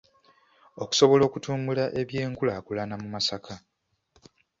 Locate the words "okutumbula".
1.29-1.85